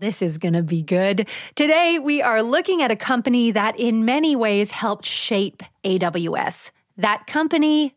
[0.00, 1.26] This is going to be good.
[1.56, 6.70] Today, we are looking at a company that in many ways helped shape AWS.
[6.98, 7.96] That company,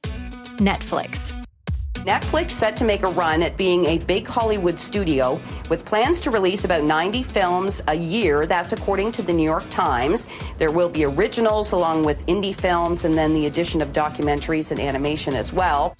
[0.58, 1.32] Netflix.
[1.94, 6.32] Netflix set to make a run at being a big Hollywood studio with plans to
[6.32, 8.48] release about 90 films a year.
[8.48, 10.26] That's according to the New York Times.
[10.58, 14.80] There will be originals along with indie films and then the addition of documentaries and
[14.80, 15.96] animation as well.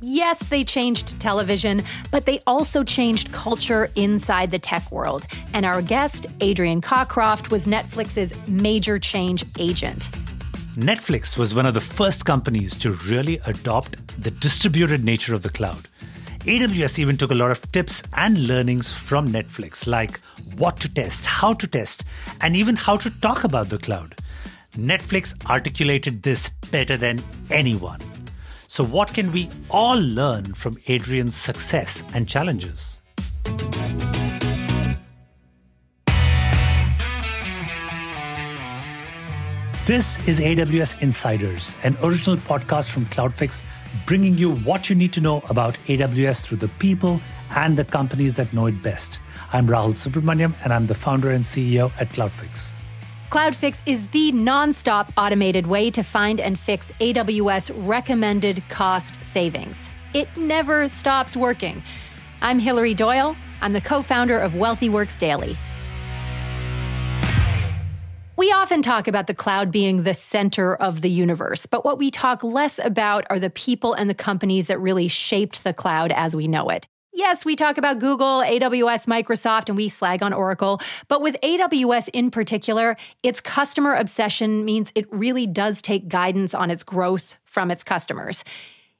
[0.00, 5.26] Yes, they changed television, but they also changed culture inside the tech world.
[5.52, 10.10] And our guest, Adrian Cockcroft, was Netflix's major change agent.
[10.76, 15.50] Netflix was one of the first companies to really adopt the distributed nature of the
[15.50, 15.88] cloud.
[16.40, 20.20] AWS even took a lot of tips and learnings from Netflix, like
[20.56, 22.04] what to test, how to test,
[22.40, 24.14] and even how to talk about the cloud.
[24.72, 28.00] Netflix articulated this better than anyone.
[28.70, 33.00] So, what can we all learn from Adrian's success and challenges?
[39.86, 43.62] This is AWS Insiders, an original podcast from CloudFix,
[44.04, 47.22] bringing you what you need to know about AWS through the people
[47.52, 49.18] and the companies that know it best.
[49.50, 52.74] I'm Rahul Subramaniam, and I'm the founder and CEO at CloudFix.
[53.30, 59.90] CloudFix is the nonstop automated way to find and fix AWS recommended cost savings.
[60.14, 61.82] It never stops working.
[62.40, 63.36] I'm Hillary Doyle.
[63.60, 65.58] I'm the co founder of Wealthy Works Daily.
[68.38, 72.10] We often talk about the cloud being the center of the universe, but what we
[72.10, 76.34] talk less about are the people and the companies that really shaped the cloud as
[76.34, 76.88] we know it.
[77.12, 80.80] Yes, we talk about Google, AWS, Microsoft, and we slag on Oracle.
[81.08, 86.70] But with AWS in particular, its customer obsession means it really does take guidance on
[86.70, 88.44] its growth from its customers.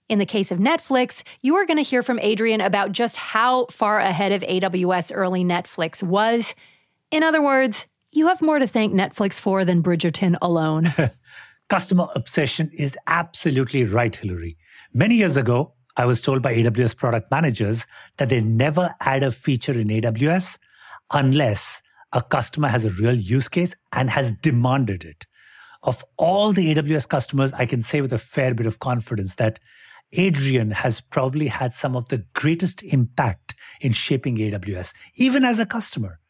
[0.09, 3.67] In the case of Netflix, you are going to hear from Adrian about just how
[3.67, 6.55] far ahead of AWS early Netflix was.
[7.11, 10.95] In other words, you have more to thank Netflix for than Bridgerton alone.
[11.69, 14.57] Customer obsession is absolutely right, Hillary.
[14.95, 17.89] Many years ago, I was told by AWS product managers
[18.19, 20.61] that they never add a feature in AWS
[21.13, 21.83] unless
[22.13, 25.27] a customer has a real use case and has demanded it.
[25.83, 29.59] Of all the AWS customers, I can say with a fair bit of confidence that
[30.13, 35.67] Adrian has probably had some of the greatest impact in shaping AWS, even as a
[35.67, 36.21] customer.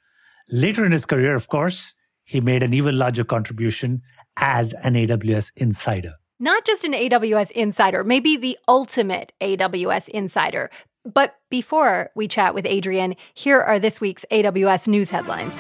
[0.49, 4.01] Later in his career, of course, he made an even larger contribution
[4.39, 10.71] as an AWS insider not just an AWS insider, maybe the ultimate AWS insider.
[11.05, 15.55] But before we chat with Adrian, here are this week's AWS news headlines.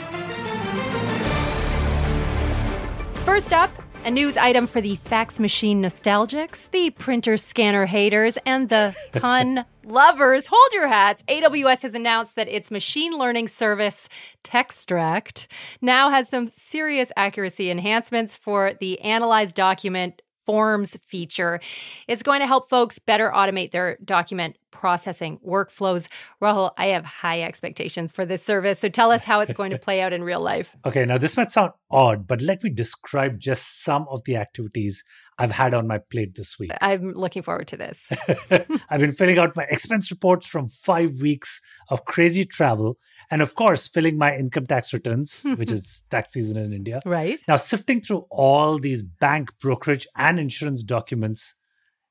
[3.24, 3.70] First up,
[4.04, 9.64] a news item for the fax machine nostalgics, the printer scanner haters, and the pun
[9.84, 10.46] lovers.
[10.46, 11.22] Hold your hats.
[11.24, 14.08] AWS has announced that its machine learning service,
[14.44, 15.48] Textract,
[15.80, 21.60] now has some serious accuracy enhancements for the analyzed document Forms feature.
[22.06, 26.08] It's going to help folks better automate their document processing workflows.
[26.40, 28.78] Rahul, I have high expectations for this service.
[28.78, 30.74] So tell us how it's going to play out in real life.
[30.86, 35.04] Okay, now this might sound odd, but let me describe just some of the activities
[35.38, 36.70] I've had on my plate this week.
[36.80, 38.08] I'm looking forward to this.
[38.90, 41.60] I've been filling out my expense reports from five weeks
[41.90, 42.96] of crazy travel.
[43.30, 47.00] And of course, filling my income tax returns, which is tax season in India.
[47.04, 47.40] Right.
[47.46, 51.56] Now, sifting through all these bank, brokerage, and insurance documents,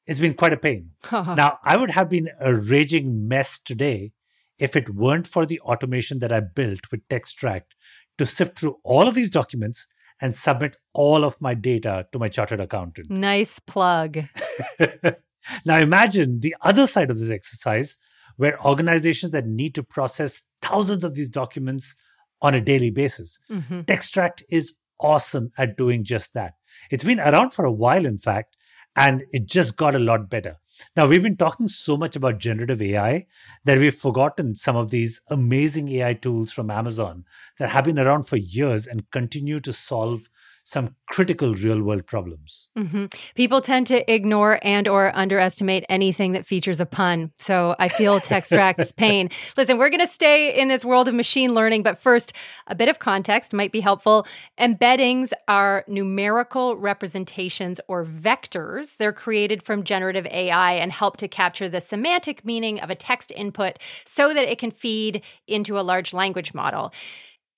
[0.05, 0.91] it's been quite a pain.
[1.11, 4.13] now, I would have been a raging mess today
[4.59, 7.75] if it weren't for the automation that I built with Textract
[8.17, 9.87] to sift through all of these documents
[10.19, 13.09] and submit all of my data to my chartered accountant.
[13.09, 14.23] Nice plug.
[15.65, 17.97] now imagine the other side of this exercise
[18.37, 21.95] where organizations that need to process thousands of these documents
[22.41, 23.39] on a daily basis.
[23.49, 23.81] Mm-hmm.
[23.81, 26.53] Textract is awesome at doing just that.
[26.91, 28.55] It's been around for a while, in fact,
[28.95, 30.57] and it just got a lot better.
[30.95, 33.25] Now, we've been talking so much about generative AI
[33.65, 37.25] that we've forgotten some of these amazing AI tools from Amazon
[37.59, 40.29] that have been around for years and continue to solve
[40.67, 42.67] some critical real world problems.
[42.77, 43.05] Mm-hmm.
[43.35, 47.31] People tend to ignore and or underestimate anything that features a pun.
[47.39, 49.29] So I feel Textract's pain.
[49.55, 52.33] Listen, we're going to stay in this world of machine learning, but first,
[52.67, 54.27] a bit of context might be helpful.
[54.59, 58.97] Embeddings are numerical representations or vectors.
[58.97, 63.31] They're created from generative AI and help to capture the semantic meaning of a text
[63.37, 66.91] input so that it can feed into a large language model.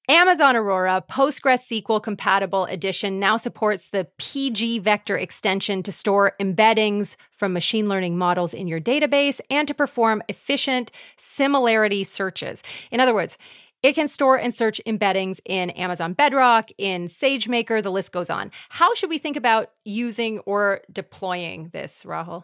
[0.09, 7.87] Amazon Aurora PostgreSQL compatible edition now supports the pgvector extension to store embeddings from machine
[7.87, 12.63] learning models in your database and to perform efficient similarity searches.
[12.89, 13.37] In other words,
[13.81, 18.51] It can store and search embeddings in Amazon Bedrock, in SageMaker, the list goes on.
[18.67, 22.43] How should we think about using or deploying this, Rahul?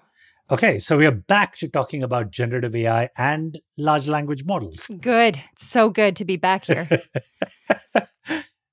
[0.52, 4.88] Okay, so we are back to talking about generative AI and large language models.
[5.02, 5.42] Good.
[5.58, 6.88] So good to be back here.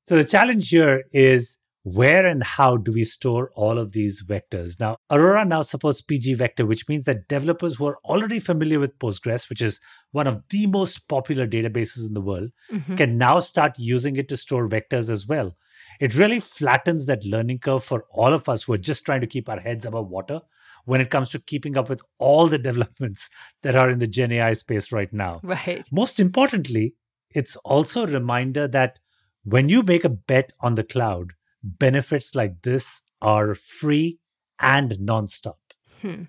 [0.07, 4.79] so the challenge here is where and how do we store all of these vectors?
[4.79, 9.49] Now, Aurora now supports pgvector, which means that developers who are already familiar with Postgres,
[9.49, 9.81] which is
[10.11, 12.97] one of the most popular databases in the world, mm-hmm.
[12.97, 15.57] can now start using it to store vectors as well.
[16.01, 19.27] It really flattens that learning curve for all of us who are just trying to
[19.27, 20.43] keep our heads above water
[20.85, 23.29] when it comes to keeping up with all the developments
[23.63, 25.41] that are in the Gen AI space right now.
[25.43, 25.87] Right.
[25.91, 26.95] Most importantly,
[27.31, 28.99] it's also a reminder that
[29.45, 31.33] when you make a bet on the cloud,
[31.63, 34.19] benefits like this are free
[34.61, 35.57] and nonstop.
[36.01, 36.25] Hmm.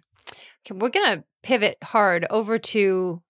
[0.66, 3.22] Okay, we're going to pivot hard over to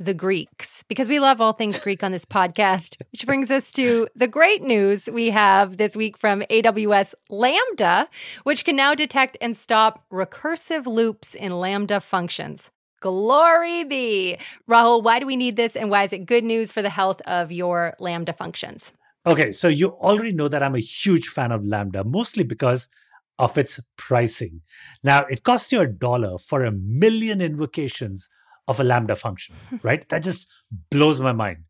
[0.00, 4.08] the Greeks because we love all things Greek on this podcast, which brings us to
[4.16, 8.08] the great news we have this week from AWS Lambda,
[8.44, 12.70] which can now detect and stop recursive loops in Lambda functions.
[13.00, 14.38] Glory be.
[14.68, 17.20] Rahul, why do we need this and why is it good news for the health
[17.26, 18.92] of your Lambda functions?
[19.26, 22.88] Okay, so you already know that I'm a huge fan of Lambda, mostly because
[23.38, 24.62] of its pricing.
[25.02, 28.30] Now, it costs you a dollar for a million invocations
[28.70, 30.08] of a Lambda function, right?
[30.08, 30.48] That just
[30.90, 31.64] blows my mind.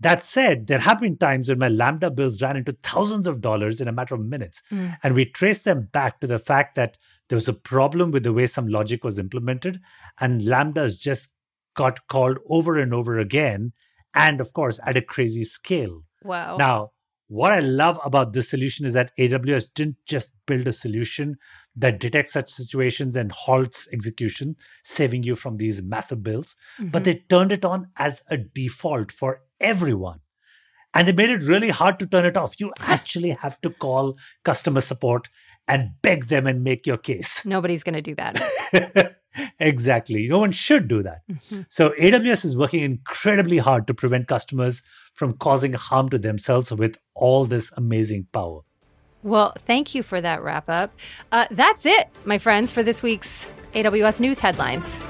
[0.00, 3.80] That said, there have been times when my Lambda bills ran into thousands of dollars
[3.80, 4.62] in a matter of minutes.
[4.70, 4.98] Mm.
[5.02, 8.32] And we trace them back to the fact that there was a problem with the
[8.32, 9.80] way some logic was implemented,
[10.20, 11.30] and Lambdas just
[11.74, 13.72] got called over and over again.
[14.14, 16.02] And of course, at a crazy scale.
[16.24, 16.56] Wow.
[16.56, 16.90] Now,
[17.28, 21.36] what I love about this solution is that AWS didn't just build a solution
[21.76, 26.90] that detects such situations and halts execution, saving you from these massive bills, mm-hmm.
[26.90, 30.20] but they turned it on as a default for everyone.
[30.94, 32.58] And they made it really hard to turn it off.
[32.58, 35.28] You actually have to call customer support
[35.68, 37.44] and beg them and make your case.
[37.46, 39.16] Nobody's going to do that.
[39.60, 40.26] exactly.
[40.28, 41.20] No one should do that.
[41.30, 41.62] Mm-hmm.
[41.68, 44.82] So AWS is working incredibly hard to prevent customers
[45.12, 48.60] from causing harm to themselves with all this amazing power.
[49.26, 50.96] Well, thank you for that wrap up.
[51.32, 55.00] Uh, that's it, my friends, for this week's AWS News headlines.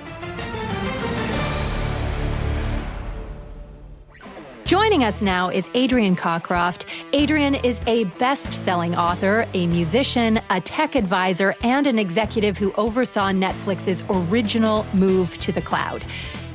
[4.64, 6.86] Joining us now is Adrian Cockcroft.
[7.12, 12.72] Adrian is a best selling author, a musician, a tech advisor, and an executive who
[12.72, 16.02] oversaw Netflix's original move to the cloud.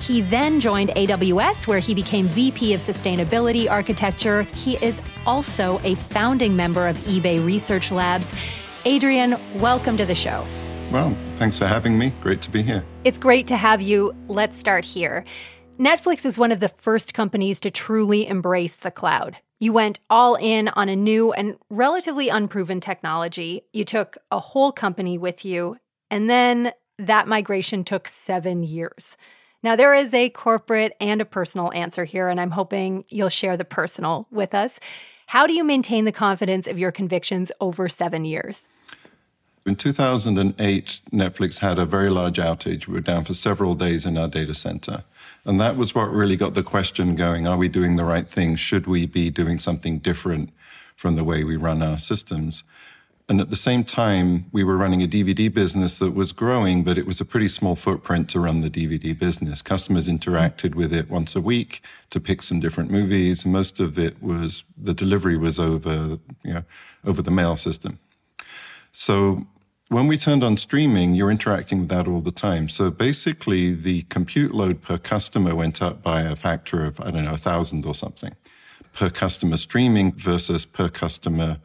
[0.02, 4.42] He then joined AWS, where he became VP of Sustainability Architecture.
[4.42, 8.34] He is also a founding member of eBay Research Labs.
[8.86, 10.44] Adrian, welcome to the show.
[10.92, 12.14] Well, thanks for having me.
[12.20, 12.84] Great to be here.
[13.04, 14.16] It's great to have you.
[14.28, 15.24] Let's start here.
[15.78, 19.38] Netflix was one of the first companies to truly embrace the cloud.
[19.60, 23.62] You went all in on a new and relatively unproven technology.
[23.72, 25.78] You took a whole company with you,
[26.10, 29.16] and then that migration took seven years.
[29.64, 33.58] Now, there is a corporate and a personal answer here, and I'm hoping you'll share
[33.58, 34.80] the personal with us.
[35.28, 38.68] How do you maintain the confidence of your convictions over seven years?
[39.64, 42.88] In 2008, Netflix had a very large outage.
[42.88, 45.04] We were down for several days in our data center.
[45.46, 48.56] And that was what really got the question going are we doing the right thing?
[48.56, 50.50] Should we be doing something different
[50.96, 52.64] from the way we run our systems?
[53.30, 56.98] And at the same time, we were running a DVD business that was growing, but
[56.98, 59.62] it was a pretty small footprint to run the DVD business.
[59.62, 63.46] Customers interacted with it once a week to pick some different movies.
[63.46, 66.64] Most of it was the delivery was over, you know,
[67.06, 68.00] over the mail system.
[68.92, 69.46] So
[69.88, 72.70] when we turned on streaming, you're interacting with that all the time.
[72.70, 77.26] So basically, the compute load per customer went up by a factor of, I don't
[77.26, 78.36] know, a thousand or something
[78.94, 81.60] per customer streaming versus per customer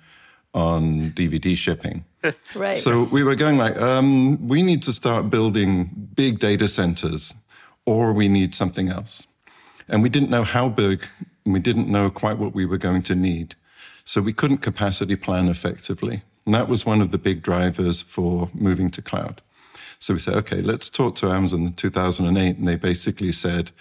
[0.56, 2.04] on DVD shipping.
[2.54, 2.78] right.
[2.78, 7.34] So we were going like, um, we need to start building big data centers
[7.84, 9.26] or we need something else.
[9.86, 11.06] And we didn't know how big
[11.44, 13.54] and we didn't know quite what we were going to need.
[14.04, 16.22] So we couldn't capacity plan effectively.
[16.44, 19.42] And that was one of the big drivers for moving to cloud.
[19.98, 22.56] So we said, okay, let's talk to Amazon in 2008.
[22.56, 23.72] And they basically said,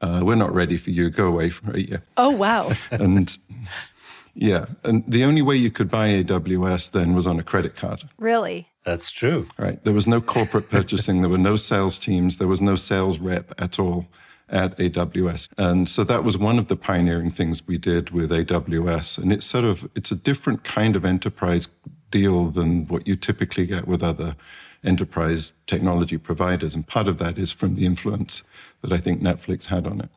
[0.00, 1.10] uh, we're not ready for you.
[1.10, 2.02] Go away for a year.
[2.16, 2.72] Oh, wow.
[2.90, 3.36] and
[4.34, 4.66] yeah.
[4.82, 8.08] And the only way you could buy AWS then was on a credit card.
[8.18, 8.68] Really?
[8.84, 9.48] That's true.
[9.56, 9.82] Right.
[9.84, 11.20] There was no corporate purchasing.
[11.20, 12.38] there were no sales teams.
[12.38, 14.06] There was no sales rep at all
[14.48, 15.48] at AWS.
[15.56, 19.18] And so that was one of the pioneering things we did with AWS.
[19.18, 21.68] And it's sort of, it's a different kind of enterprise
[22.10, 24.36] deal than what you typically get with other
[24.84, 26.74] enterprise technology providers.
[26.74, 28.42] And part of that is from the influence
[28.82, 30.10] that I think Netflix had on it.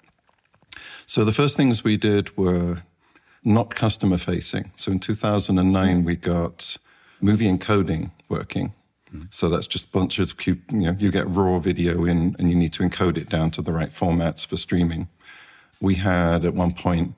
[1.05, 2.83] So the first things we did were
[3.44, 4.72] not customer facing.
[4.75, 6.77] So in 2009, we got
[7.22, 8.74] movie encoding working.
[9.29, 12.56] So that's just a bunch of you know, you get raw video in and you
[12.56, 15.08] need to encode it down to the right formats for streaming.
[15.79, 17.13] We had at one point,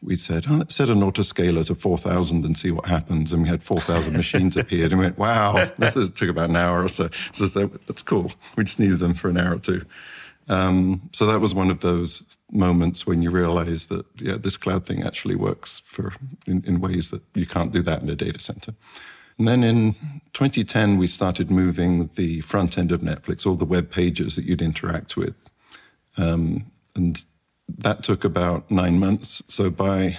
[0.00, 3.32] we said, oh, let's set an autoscaler to 4,000 and see what happens.
[3.32, 6.56] And we had 4,000 machines appeared and we went, wow, this is, took about an
[6.56, 7.08] hour or so.
[7.32, 7.46] So
[7.86, 8.30] that's cool.
[8.56, 9.84] We just needed them for an hour or two.
[10.48, 12.22] Um, so that was one of those
[12.54, 16.12] moments when you realize that, yeah, this cloud thing actually works for
[16.46, 18.74] in, in ways that you can't do that in a data center.
[19.38, 19.92] And then in
[20.32, 24.62] 2010, we started moving the front end of Netflix, all the web pages that you'd
[24.62, 25.50] interact with.
[26.16, 27.24] Um, and
[27.68, 29.42] that took about nine months.
[29.48, 30.18] So by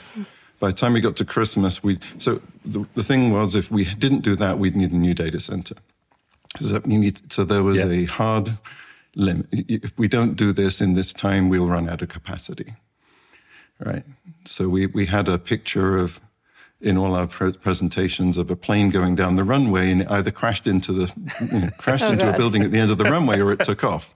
[0.59, 3.85] by the time we got to Christmas, we so the, the thing was if we
[3.85, 5.75] didn't do that, we'd need a new data center.
[6.59, 7.91] So, need, so there was yeah.
[7.91, 8.53] a hard
[9.15, 9.47] limit.
[9.51, 12.75] If we don't do this in this time, we'll run out of capacity.
[13.79, 14.03] Right.
[14.45, 16.21] So we, we had a picture of
[16.81, 20.29] in all our pre- presentations of a plane going down the runway and it either
[20.29, 21.11] crashed into the
[21.51, 22.35] you know, crashed oh, into God.
[22.35, 24.13] a building at the end of the runway or it took off.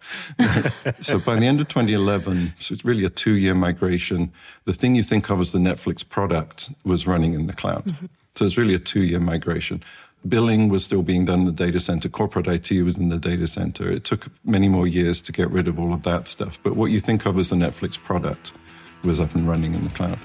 [1.02, 4.32] so by the end of 2011, so it's really a two-year migration.
[4.66, 7.86] The thing you think of as the Netflix product was running in the cloud.
[7.86, 8.06] Mm-hmm.
[8.36, 9.84] So it's really a two-year migration.
[10.28, 12.10] Billing was still being done in the data center.
[12.10, 13.90] Corporate IT was in the data center.
[13.90, 16.60] It took many more years to get rid of all of that stuff.
[16.62, 18.52] But what you think of as the Netflix product
[19.04, 20.20] was up and running in the cloud.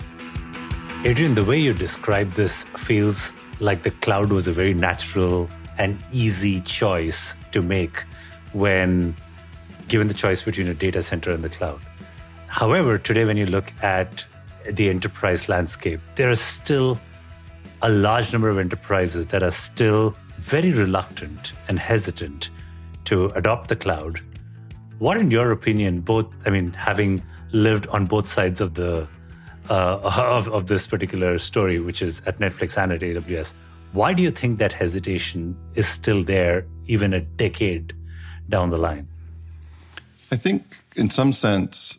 [1.05, 5.49] Adrian, the way you describe this feels like the cloud was a very natural
[5.79, 8.03] and easy choice to make
[8.53, 9.15] when
[9.87, 11.81] given the choice between a data center and the cloud.
[12.49, 14.25] However, today, when you look at
[14.69, 16.99] the enterprise landscape, there are still
[17.85, 22.49] a large number of enterprises that are still very reluctant and hesitant
[23.05, 24.23] to adopt the cloud.
[25.01, 27.23] What, in your opinion, both, I mean, having
[27.53, 29.07] lived on both sides of the
[29.69, 29.99] uh,
[30.39, 33.53] of, of this particular story, which is at Netflix and at AWS.
[33.93, 37.93] Why do you think that hesitation is still there, even a decade
[38.49, 39.09] down the line?
[40.33, 41.99] I think, in some sense,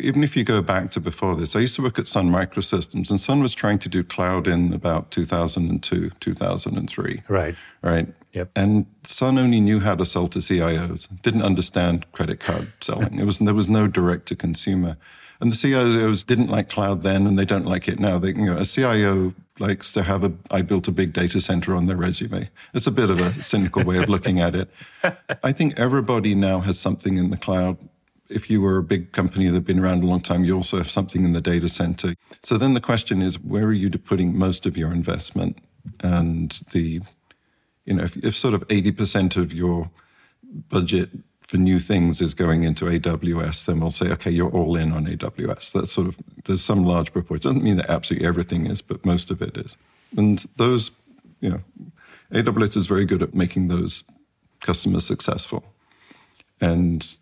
[0.00, 3.10] even if you go back to before this, I used to work at Sun Microsystems,
[3.10, 7.22] and Sun was trying to do cloud in about 2002, 2003.
[7.28, 7.54] Right.
[7.82, 8.08] Right.
[8.32, 8.50] Yep.
[8.54, 13.18] And Sun only knew how to sell to CIOs, didn't understand credit card selling.
[13.18, 14.96] It was, there was no direct to consumer.
[15.40, 18.18] And the CIOs didn't like cloud then, and they don't like it now.
[18.18, 21.74] They, you know, a CIO likes to have a I built a big data center
[21.74, 22.50] on their resume.
[22.74, 24.70] It's a bit of a cynical way of looking at it.
[25.42, 27.78] I think everybody now has something in the cloud.
[28.30, 30.76] If you were a big company that had been around a long time, you also
[30.78, 32.14] have something in the data center.
[32.42, 35.58] So then the question is, where are you putting most of your investment?
[36.00, 37.00] And the,
[37.84, 39.90] you know, if, if sort of 80% of your
[40.68, 41.10] budget
[41.42, 45.06] for new things is going into AWS, then we'll say, okay, you're all in on
[45.06, 45.72] AWS.
[45.72, 47.36] That's sort of, there's some large proportion.
[47.36, 49.76] It doesn't mean that absolutely everything is, but most of it is.
[50.16, 50.92] And those,
[51.40, 51.60] you know,
[52.32, 54.04] AWS is very good at making those
[54.60, 55.64] customers successful.
[56.60, 57.16] And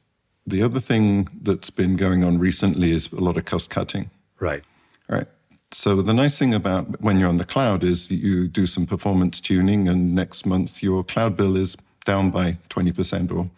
[0.48, 4.10] the other thing that's been going on recently is a lot of cost cutting.
[4.40, 4.62] Right.
[5.08, 5.26] Right.
[5.70, 9.38] So the nice thing about when you're on the cloud is you do some performance
[9.38, 13.50] tuning, and next month your cloud bill is down by 20% or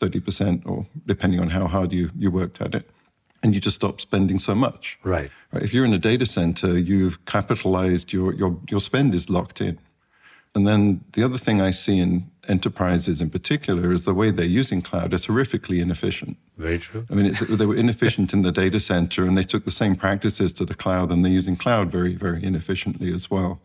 [0.00, 2.88] 30% or depending on how hard you, you worked at it.
[3.42, 4.98] And you just stop spending so much.
[5.04, 5.30] Right.
[5.52, 5.62] right.
[5.62, 9.78] If you're in a data center, you've capitalized your, your, your spend is locked in.
[10.54, 14.46] And then the other thing I see in enterprises in particular is the way they're
[14.46, 16.36] using cloud are terrifically inefficient.
[16.56, 17.06] Very true.
[17.10, 20.52] I mean, they were inefficient in the data center and they took the same practices
[20.54, 23.60] to the cloud and they're using cloud very, very inefficiently as well.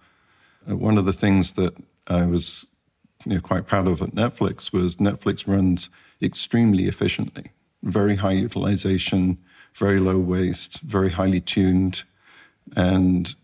[0.70, 1.76] Uh, one of the things that
[2.08, 2.66] I was
[3.26, 5.90] you know, quite proud of at Netflix was Netflix runs
[6.22, 9.38] extremely efficiently, very high utilization,
[9.74, 12.04] very low waste, very highly tuned,
[12.76, 13.36] and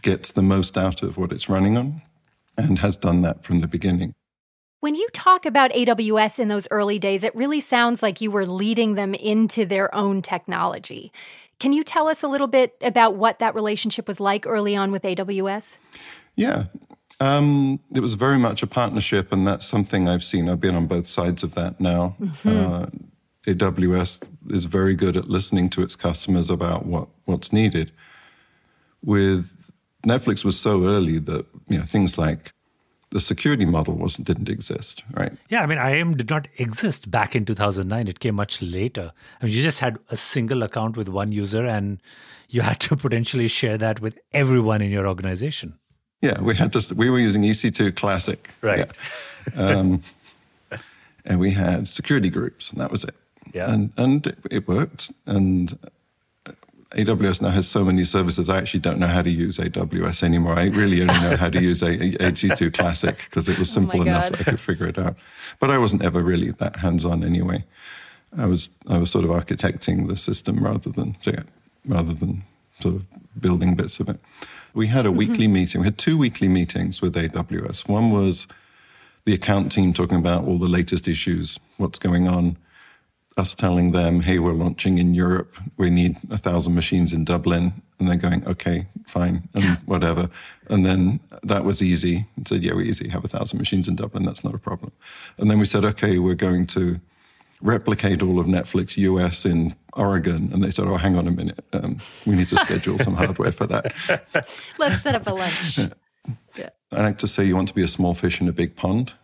[0.00, 2.02] gets the most out of what it's running on
[2.56, 4.14] and has done that from the beginning.
[4.82, 8.44] When you talk about AWS in those early days, it really sounds like you were
[8.44, 11.12] leading them into their own technology.
[11.60, 14.90] Can you tell us a little bit about what that relationship was like early on
[14.90, 15.78] with AWS?
[16.34, 16.64] Yeah.
[17.20, 20.48] Um, it was very much a partnership, and that's something I've seen.
[20.48, 22.16] I've been on both sides of that now.
[22.20, 22.48] Mm-hmm.
[22.48, 22.86] Uh,
[23.46, 27.92] AWS is very good at listening to its customers about what, what's needed.
[29.00, 29.70] With
[30.04, 32.52] Netflix was so early that you know things like
[33.12, 35.32] the security model wasn't didn't exist, right?
[35.48, 38.08] Yeah, I mean, IAM did not exist back in 2009.
[38.08, 39.12] It came much later.
[39.40, 42.00] I mean, you just had a single account with one user, and
[42.48, 45.78] you had to potentially share that with everyone in your organization.
[46.22, 48.90] Yeah, we had just we were using EC2 Classic, right?
[49.56, 49.62] Yeah.
[49.62, 50.02] Um,
[51.24, 53.14] and we had security groups, and that was it.
[53.52, 55.12] Yeah, and and it, it worked.
[55.26, 55.78] And
[56.94, 58.50] AWS now has so many services.
[58.50, 60.58] I actually don't know how to use AWS anymore.
[60.58, 64.30] I really only know how to use EC2 Classic because it was Oh simple enough
[64.30, 65.16] that I could figure it out.
[65.58, 67.64] But I wasn't ever really that hands-on anyway.
[68.36, 71.16] I was I was sort of architecting the system rather than
[71.84, 72.42] rather than
[72.80, 73.04] sort of
[73.40, 74.18] building bits of it.
[74.74, 75.18] We had a mm-hmm.
[75.18, 75.80] weekly meeting.
[75.82, 77.88] We had two weekly meetings with AWS.
[77.88, 78.46] One was
[79.24, 82.56] the account team talking about all the latest issues, what's going on
[83.36, 85.56] us telling them, hey, we're launching in Europe.
[85.76, 87.82] We need a thousand machines in Dublin.
[87.98, 90.28] And they're going, okay, fine, and whatever.
[90.68, 92.26] And then that was easy.
[92.36, 94.24] And said, yeah, we easy have a thousand machines in Dublin.
[94.24, 94.92] That's not a problem.
[95.38, 97.00] And then we said, okay, we're going to
[97.60, 100.50] replicate all of Netflix US in Oregon.
[100.52, 101.64] And they said, oh, hang on a minute.
[101.72, 103.94] Um, we need to schedule some hardware for that.
[104.78, 105.78] Let's set up a lunch.
[106.56, 106.68] Yeah.
[106.92, 109.14] I like to say you want to be a small fish in a big pond,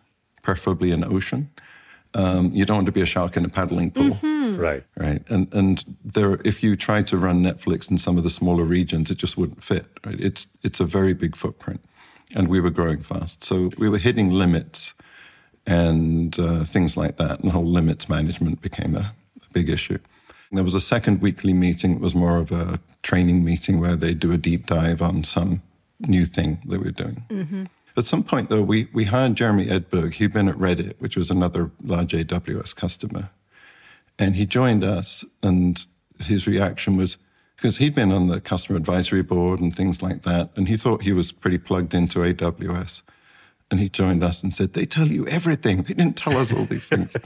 [0.41, 1.49] preferably an ocean.
[2.15, 4.11] Um, you don't want to be a shark in a paddling pool.
[4.11, 4.57] Mm-hmm.
[4.57, 4.83] Right.
[4.97, 5.21] Right.
[5.29, 9.11] And and there if you try to run Netflix in some of the smaller regions,
[9.11, 9.85] it just wouldn't fit.
[10.05, 10.19] Right.
[10.19, 11.81] It's it's a very big footprint.
[12.35, 13.43] And we were growing fast.
[13.43, 14.93] So we were hitting limits
[15.65, 17.39] and uh, things like that.
[17.39, 19.13] And whole limits management became a,
[19.43, 19.99] a big issue.
[20.49, 21.93] And there was a second weekly meeting.
[21.93, 25.61] It was more of a training meeting where they do a deep dive on some
[26.07, 27.23] new thing that we're doing.
[27.29, 27.63] Mm-hmm.
[27.99, 30.13] At some point, though, we, we hired Jeremy Edberg.
[30.13, 33.29] He'd been at Reddit, which was another large AWS customer.
[34.17, 35.85] And he joined us, and
[36.23, 37.17] his reaction was
[37.57, 40.49] because he'd been on the customer advisory board and things like that.
[40.55, 43.01] And he thought he was pretty plugged into AWS.
[43.69, 45.83] And he joined us and said, They tell you everything.
[45.83, 47.17] They didn't tell us all these things.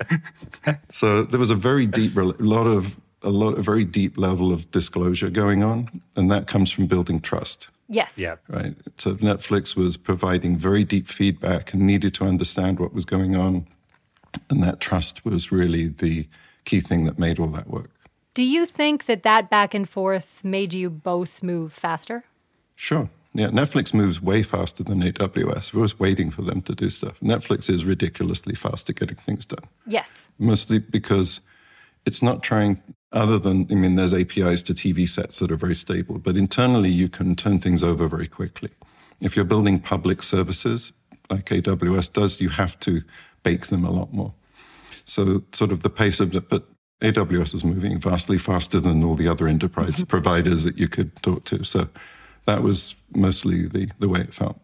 [0.90, 4.52] so there was a very deep, a lot of, a lot, a very deep level
[4.52, 6.02] of disclosure going on.
[6.16, 7.68] And that comes from building trust.
[7.88, 8.18] Yes.
[8.18, 8.36] Yeah.
[8.48, 8.76] Right.
[8.98, 13.66] So Netflix was providing very deep feedback and needed to understand what was going on.
[14.50, 16.28] And that trust was really the
[16.64, 17.90] key thing that made all that work.
[18.34, 22.24] Do you think that that back and forth made you both move faster?
[22.76, 23.08] Sure.
[23.34, 25.72] Yeah, Netflix moves way faster than AWS.
[25.72, 27.18] We're just waiting for them to do stuff.
[27.20, 29.64] Netflix is ridiculously fast at getting things done.
[29.86, 30.28] Yes.
[30.38, 31.40] Mostly because
[32.06, 35.74] it's not trying other than i mean there's apis to tv sets that are very
[35.74, 38.70] stable but internally you can turn things over very quickly.
[39.20, 40.92] If you're building public services
[41.30, 43.02] like aws does you have to
[43.42, 44.34] bake them a lot more.
[45.04, 46.66] So sort of the pace of it but
[47.00, 50.08] aws was moving vastly faster than all the other enterprise mm-hmm.
[50.08, 51.64] providers that you could talk to.
[51.64, 51.88] So
[52.44, 54.60] that was mostly the, the way it felt.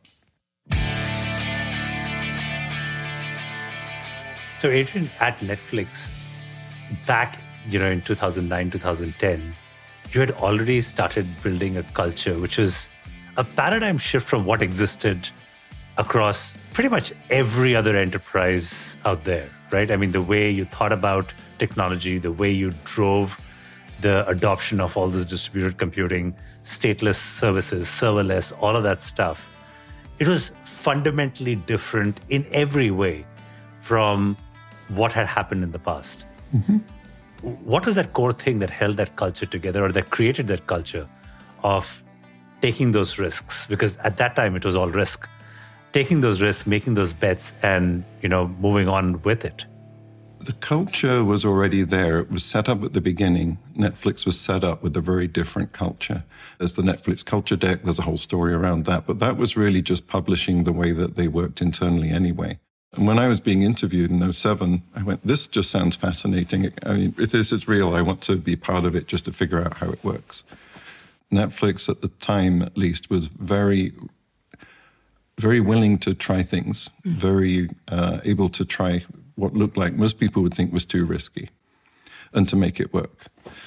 [4.58, 6.10] So adrian at netflix
[7.06, 9.54] back you know, in 2009, 2010,
[10.12, 12.90] you had already started building a culture which was
[13.36, 15.28] a paradigm shift from what existed
[15.96, 19.90] across pretty much every other enterprise out there, right?
[19.90, 23.40] I mean, the way you thought about technology, the way you drove
[24.00, 29.54] the adoption of all this distributed computing, stateless services, serverless, all of that stuff.
[30.18, 33.26] It was fundamentally different in every way
[33.80, 34.36] from
[34.88, 36.24] what had happened in the past.
[36.54, 36.78] Mm-hmm
[37.44, 41.06] what was that core thing that held that culture together or that created that culture
[41.62, 42.02] of
[42.62, 43.66] taking those risks?
[43.66, 45.28] Because at that time it was all risk.
[45.92, 49.64] Taking those risks making those bets and you know moving on with it.
[50.40, 52.18] The culture was already there.
[52.18, 53.58] It was set up at the beginning.
[53.76, 56.24] Netflix was set up with a very different culture.
[56.58, 57.82] There's the netflix culture deck.
[57.84, 59.06] There's a whole story around that.
[59.06, 62.58] But that was really just publishing the way that they worked internally anyway
[62.96, 66.72] and when I was being interviewed in 07, I went, this just sounds fascinating.
[66.84, 69.32] I mean, if this is real, I want to be part of it just to
[69.32, 70.44] figure out how it works.
[71.32, 73.92] Netflix at the time, at least, was very,
[75.38, 77.12] very willing to try things, mm.
[77.12, 79.04] very uh, able to try
[79.36, 81.50] what looked like most people would think was too risky
[82.32, 83.26] and to make it work.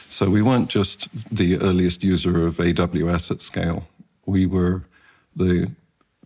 [0.10, 3.88] So we weren't just the earliest user of AWS at scale.
[4.26, 4.84] We were
[5.36, 5.72] the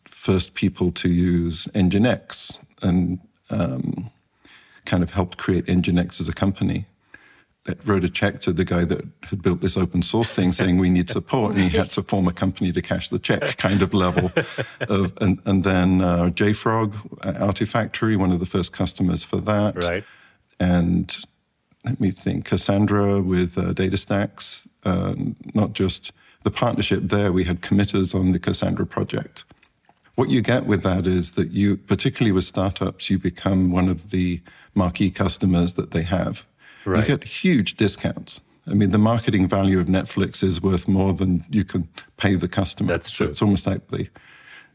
[0.05, 4.09] first people to use Nginx and um,
[4.85, 6.85] kind of helped create Nginx as a company.
[7.65, 10.79] That wrote a check to the guy that had built this open source thing saying
[10.79, 13.83] we need support, and he had to form a company to cash the check, kind
[13.83, 14.31] of level.
[14.89, 19.75] Of, and, and then uh, JFrog, uh, Artifactory, one of the first customers for that.
[19.75, 20.03] Right.
[20.59, 21.15] And
[21.85, 25.13] let me think, Cassandra with uh, DataStax, uh,
[25.53, 26.13] not just
[26.43, 29.43] the partnership there, we had committers on the Cassandra project.
[30.21, 34.11] What you get with that is that you, particularly with startups, you become one of
[34.11, 34.39] the
[34.75, 36.45] marquee customers that they have.
[36.85, 36.99] Right.
[37.09, 38.39] You get huge discounts.
[38.67, 42.47] I mean, the marketing value of Netflix is worth more than you can pay the
[42.47, 42.93] customer.
[42.93, 43.25] That's true.
[43.25, 44.09] So it's almost like the,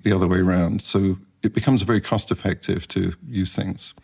[0.03, 0.83] the other way around.
[0.83, 3.95] So it becomes very cost effective to use things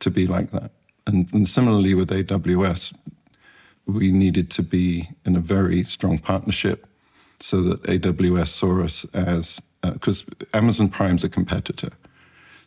[0.00, 0.70] to be like that.
[1.06, 2.94] And, and similarly with AWS,
[3.86, 6.86] we needed to be in a very strong partnership
[7.38, 11.90] so that AWS saw us as, because uh, Amazon Prime's a competitor.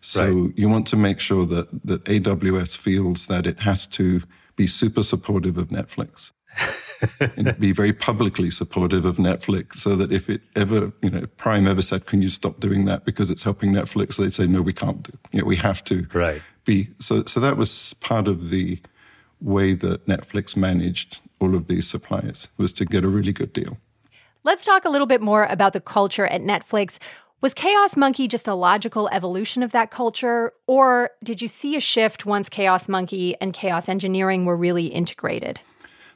[0.02, 0.54] So right.
[0.58, 4.22] you want to make sure that, that AWS feels that it has to
[4.56, 6.32] be super supportive of Netflix.
[7.20, 11.38] and be very publicly supportive of Netflix so that if it ever, you know, if
[11.38, 14.18] Prime ever said, can you stop doing that because it's helping Netflix?
[14.18, 15.10] They'd say, no, we can't.
[15.32, 16.42] You know, we have to right.
[16.66, 16.90] be.
[17.00, 18.80] So, so that was part of the
[19.42, 23.78] way that Netflix managed all of these suppliers was to get a really good deal.
[24.46, 26.98] Let's talk a little bit more about the culture at Netflix.
[27.40, 31.80] Was Chaos Monkey just a logical evolution of that culture, or did you see a
[31.80, 35.62] shift once Chaos Monkey and Chaos Engineering were really integrated?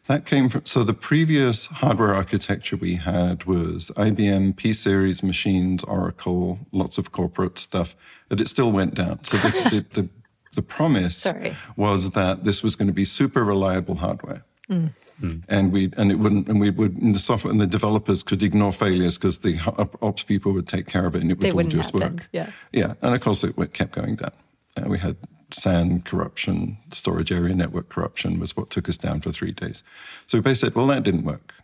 [0.08, 5.86] That came from, so the previous hardware architecture we had was IBM P series machines,
[5.86, 7.96] Oracle, lots of corporate stuff,
[8.28, 9.24] but it still went down.
[9.24, 10.10] So the, the, the,
[10.56, 11.56] the, promise Sorry.
[11.78, 14.44] was that this was going to be super reliable hardware.
[14.70, 14.94] Mm.
[15.22, 15.44] Mm.
[15.48, 18.44] And we and it wouldn't and we would and the software and the developers could
[18.44, 19.58] ignore failures because the
[20.02, 22.18] ops people would take care of it and it would they all just happen.
[22.18, 22.28] work.
[22.32, 24.32] Yeah, yeah, and of course it kept going down.
[24.76, 25.18] And we had
[25.52, 29.84] SAN corruption, storage area network corruption was what took us down for three days.
[30.28, 31.56] So we basically said, well, that didn't work.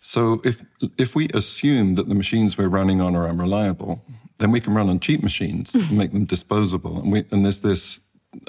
[0.00, 0.62] So if
[0.98, 4.04] if we assume that the machines we're running on are unreliable,
[4.38, 7.00] then we can run on cheap machines and make them disposable.
[7.00, 8.00] And, we, and there's this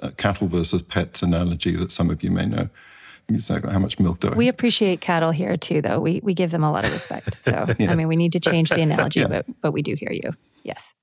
[0.01, 2.69] uh, cattle versus pets analogy that some of you may know.
[3.49, 4.35] Like, how much milk do I?
[4.35, 5.99] We appreciate cattle here too, though.
[5.99, 7.43] We we give them a lot of respect.
[7.43, 7.91] So yeah.
[7.91, 9.27] I mean, we need to change the analogy, yeah.
[9.27, 10.33] but but we do hear you.
[10.63, 10.93] Yes.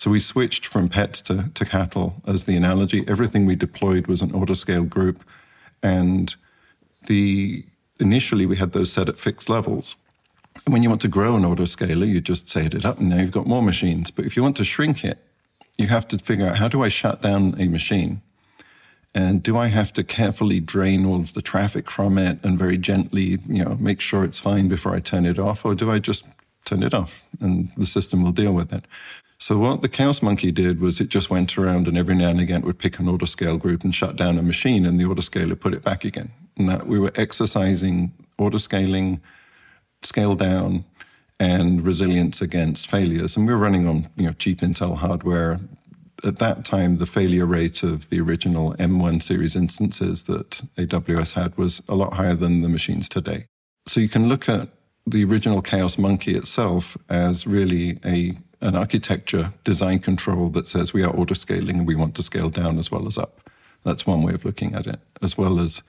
[0.00, 3.04] So we switched from pets to, to cattle as the analogy.
[3.06, 5.22] Everything we deployed was an autoscale group.
[5.82, 6.34] And
[7.06, 7.66] the
[7.98, 9.96] initially we had those set at fixed levels.
[10.64, 13.18] And when you want to grow an autoscaler, you just set it up and now
[13.18, 14.10] you've got more machines.
[14.10, 15.18] But if you want to shrink it,
[15.76, 18.22] you have to figure out how do I shut down a machine?
[19.14, 22.78] And do I have to carefully drain all of the traffic from it and very
[22.78, 25.64] gently, you know, make sure it's fine before I turn it off?
[25.64, 26.26] Or do I just
[26.64, 28.84] turn it off and the system will deal with it?
[29.38, 32.40] So what the Chaos Monkey did was it just went around and every now and
[32.40, 35.74] again would pick an autoscale group and shut down a machine and the autoscaler put
[35.74, 36.30] it back again.
[36.56, 39.20] And that we were exercising autoscaling,
[40.02, 40.84] scale down,
[41.40, 43.36] and resilience against failures.
[43.36, 45.58] And we were running on you know cheap Intel hardware.
[46.22, 51.56] At that time, the failure rate of the original M1 series instances that AWS had
[51.56, 53.46] was a lot higher than the machines today.
[53.86, 54.68] So you can look at
[55.06, 61.02] the original Chaos Monkey itself as really a an architecture design control that says we
[61.02, 63.40] are auto scaling and we want to scale down as well as up.
[63.84, 65.82] That's one way of looking at it, as well as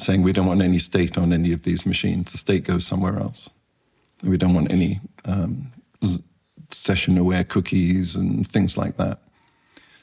[0.00, 2.30] saying we don't want any state on any of these machines.
[2.30, 3.50] The state goes somewhere else.
[4.22, 5.72] We don't want any um,
[6.70, 9.20] session aware cookies and things like that.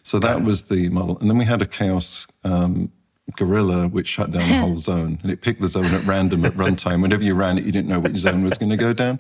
[0.04, 1.18] So that was the model.
[1.20, 2.92] And then we had a chaos um,
[3.38, 5.20] gorilla which shut down the whole zone.
[5.24, 7.02] And it picked the zone at random at runtime.
[7.02, 9.20] Whenever you ran it, you didn't know which zone was going to go down.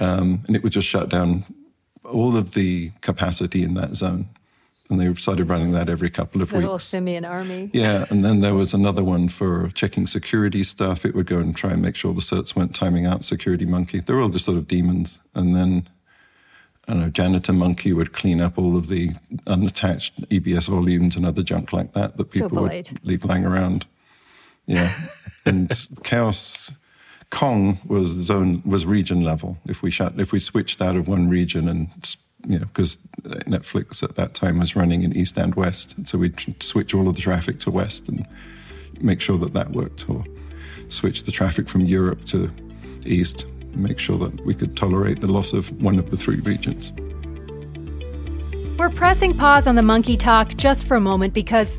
[0.00, 1.44] Um, and it would just shut down
[2.04, 4.28] all of the capacity in that zone.
[4.90, 6.64] And they started running that every couple of the weeks.
[6.64, 7.70] The whole simian army.
[7.72, 11.06] Yeah, and then there was another one for checking security stuff.
[11.06, 14.00] It would go and try and make sure the certs weren't timing out Security Monkey.
[14.00, 15.20] They're all just sort of demons.
[15.34, 15.88] And then,
[16.88, 19.12] I know, Janitor Monkey would clean up all of the
[19.46, 23.86] unattached EBS volumes and other junk like that that people so would leave lying around.
[24.66, 24.92] Yeah.
[25.46, 26.72] and Chaos
[27.30, 29.58] Kong was zone was region level.
[29.66, 31.88] If we shut, if we switched out of one region and
[32.46, 36.62] you know, because Netflix at that time was running in East and West, so we'd
[36.62, 38.26] switch all of the traffic to West and
[39.00, 40.24] make sure that that worked, or
[40.88, 42.50] switch the traffic from Europe to
[43.06, 46.92] East, make sure that we could tolerate the loss of one of the three regions.
[48.78, 51.78] We're pressing pause on the monkey talk just for a moment because,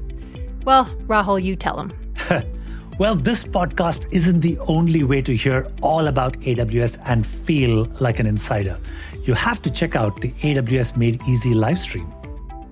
[0.63, 1.93] well, Rahul, you tell him.
[2.99, 8.19] Well, this podcast isn't the only way to hear all about AWS and feel like
[8.19, 8.77] an insider.
[9.23, 12.13] You have to check out the AWS Made Easy live stream.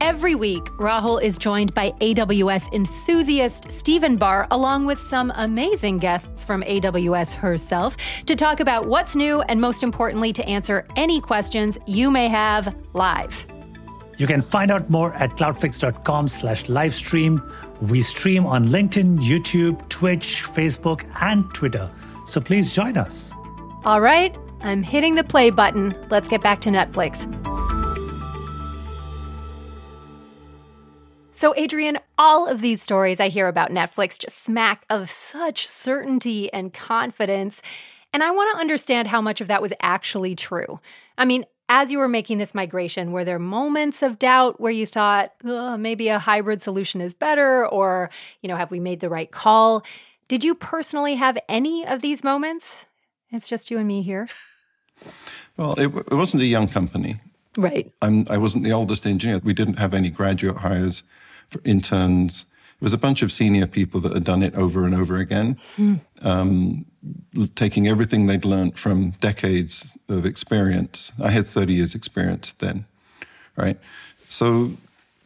[0.01, 6.43] Every week, Rahul is joined by AWS enthusiast Stephen Barr, along with some amazing guests
[6.43, 11.77] from AWS herself, to talk about what's new and, most importantly, to answer any questions
[11.85, 13.45] you may have live.
[14.17, 17.39] You can find out more at cloudfix.com slash livestream.
[17.81, 21.91] We stream on LinkedIn, YouTube, Twitch, Facebook, and Twitter.
[22.25, 23.33] So please join us.
[23.85, 25.95] All right, I'm hitting the play button.
[26.09, 27.27] Let's get back to Netflix.
[31.41, 36.54] So, Adrian, all of these stories I hear about Netflix just smack of such certainty
[36.54, 37.63] and confidence.
[38.13, 40.80] And I want to understand how much of that was actually true.
[41.17, 44.86] I mean, as you were making this migration, were there moments of doubt where you
[44.86, 48.12] thought maybe a hybrid solution is better, or
[48.43, 49.84] you know, have we made the right call?
[50.27, 52.86] Did you personally have any of these moments?
[53.32, 54.30] It's just you and me here.
[55.58, 57.19] Well, it, it wasn't a young company.
[57.58, 57.91] Right.
[57.99, 59.41] I'm, I wasn't the oldest engineer.
[59.43, 61.01] We didn't have any graduate hires
[61.63, 62.45] interns.
[62.75, 65.57] It was a bunch of senior people that had done it over and over again,
[65.75, 65.95] hmm.
[66.21, 66.85] um,
[67.55, 71.11] taking everything they'd learned from decades of experience.
[71.21, 72.85] I had 30 years experience then,
[73.55, 73.77] right?
[74.29, 74.71] So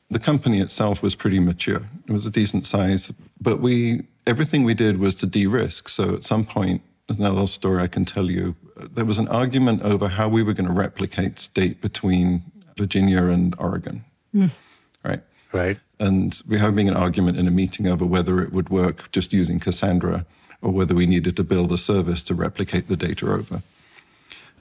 [0.10, 1.84] the company itself was pretty mature.
[2.08, 5.90] It was a decent size, but we everything we did was to de-risk.
[5.90, 10.08] So at some point, another story I can tell you, there was an argument over
[10.08, 12.44] how we were going to replicate state between
[12.76, 14.52] Virginia and Oregon, mm.
[15.04, 15.22] right?
[15.54, 15.78] Right.
[16.00, 19.32] And we were having an argument in a meeting over whether it would work just
[19.32, 20.26] using Cassandra
[20.62, 23.62] or whether we needed to build a service to replicate the data over.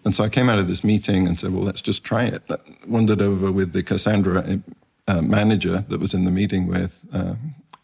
[0.05, 2.43] And so I came out of this meeting and said, well, let's just try it.
[2.51, 4.61] I wandered over with the Cassandra
[5.09, 7.35] uh, manager that was in the meeting with, uh,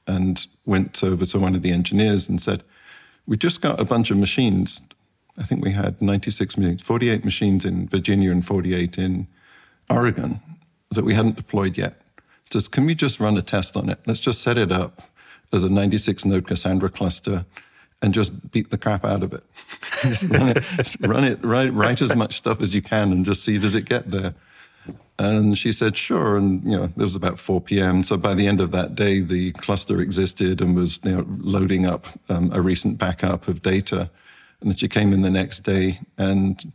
[0.06, 2.62] and went over to one of the engineers and said,
[3.26, 4.82] We just got a bunch of machines.
[5.38, 9.26] I think we had 96 machines, 48 machines in Virginia and 48 in
[9.88, 10.40] Oregon
[10.90, 11.99] that we hadn't deployed yet.
[12.70, 13.98] Can we just run a test on it?
[14.06, 15.02] Let's just set it up
[15.52, 17.44] as a 96 node Cassandra cluster
[18.02, 19.44] and just beat the crap out of it.
[20.02, 23.44] just run it, run it, write, write as much stuff as you can and just
[23.44, 24.34] see does it get there.
[25.18, 26.38] And she said, sure.
[26.38, 28.02] And, you know, it was about 4 p.m.
[28.02, 31.84] So by the end of that day, the cluster existed and was you know, loading
[31.84, 34.10] up um, a recent backup of data.
[34.60, 36.72] And then she came in the next day and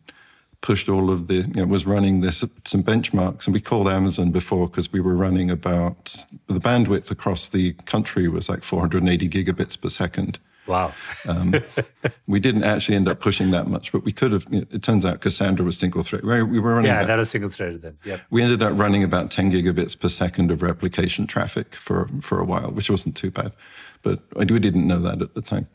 [0.65, 3.45] pushed all of the, you know, was running this, some benchmarks.
[3.45, 8.27] And we called Amazon before because we were running about, the bandwidth across the country
[8.27, 10.39] was like 480 gigabits per second.
[10.65, 10.91] Wow.
[11.27, 11.53] um,
[12.27, 14.47] we didn't actually end up pushing that much, but we could have.
[14.49, 16.23] You know, it turns out Cassandra was single thread.
[16.23, 16.89] We were running.
[16.89, 17.99] Yeah, about, that was single threaded then.
[18.03, 18.21] Yep.
[18.31, 22.43] We ended up running about 10 gigabits per second of replication traffic for for a
[22.43, 23.51] while, which wasn't too bad,
[24.01, 25.67] but we didn't know that at the time.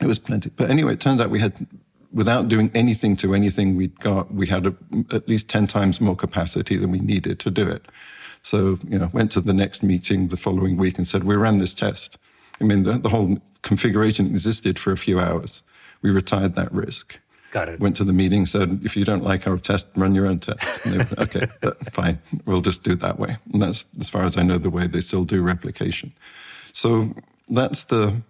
[0.00, 0.50] It was plenty.
[0.50, 1.66] But anyway, it turns out we had,
[2.14, 4.74] without doing anything to anything we'd got, we had a,
[5.12, 7.84] at least 10 times more capacity than we needed to do it.
[8.42, 11.58] So, you know, went to the next meeting the following week and said, we ran
[11.58, 12.16] this test.
[12.60, 15.62] I mean, the, the whole configuration existed for a few hours.
[16.02, 17.18] We retired that risk.
[17.50, 17.80] Got it.
[17.80, 20.84] Went to the meeting, said, if you don't like our test, run your own test.
[20.84, 21.46] They, okay,
[21.90, 22.18] fine.
[22.46, 23.36] We'll just do it that way.
[23.52, 26.12] And that's, as far as I know, the way they still do replication.
[26.72, 27.14] So
[27.48, 28.22] that's the,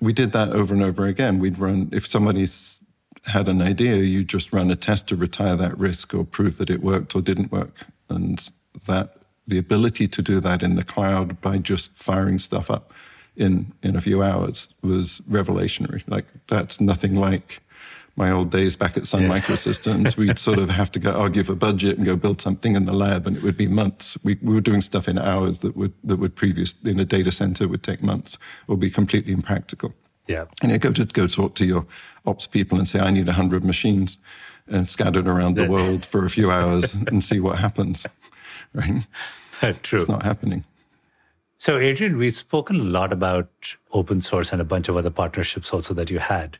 [0.00, 1.38] we did that over and over again.
[1.38, 2.79] We'd run, if somebody's
[3.26, 6.70] had an idea, you just run a test to retire that risk or prove that
[6.70, 7.86] it worked or didn't work.
[8.08, 8.50] And
[8.86, 12.92] that, the ability to do that in the cloud by just firing stuff up
[13.36, 16.02] in in a few hours was revelationary.
[16.06, 17.60] Like that's nothing like
[18.16, 19.40] my old days back at Sun yeah.
[19.40, 20.16] Microsystems.
[20.16, 22.92] We'd sort of have to go argue for budget and go build something in the
[22.92, 24.18] lab, and it would be months.
[24.22, 27.32] We, we were doing stuff in hours that would that would previous in a data
[27.32, 29.94] center would take months or be completely impractical.
[30.26, 31.86] Yeah, and you go to go talk to your
[32.26, 34.18] ops people and say, "I need hundred machines."
[34.66, 38.06] And scattered around the world for a few hours and see what happens.
[38.72, 39.04] Right?
[39.82, 39.98] True.
[39.98, 40.62] It's not happening.
[41.56, 45.72] So, Adrian, we've spoken a lot about open source and a bunch of other partnerships
[45.72, 46.58] also that you had.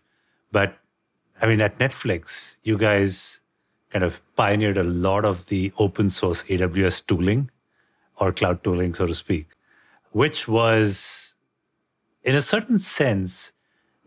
[0.51, 0.77] But
[1.40, 3.40] I mean, at Netflix, you guys
[3.90, 7.51] kind of pioneered a lot of the open source AWS tooling
[8.16, 9.49] or cloud tooling, so to speak,
[10.12, 11.35] which was,
[12.22, 13.52] in a certain sense,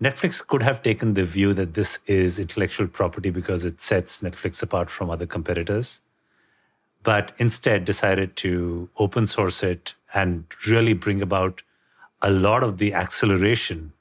[0.01, 4.61] Netflix could have taken the view that this is intellectual property because it sets Netflix
[4.61, 6.01] apart from other competitors,
[7.03, 11.61] but instead decided to open source it and really bring about
[12.21, 13.93] a lot of the acceleration